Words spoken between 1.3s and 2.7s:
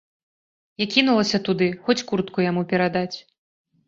туды, хоць куртку яму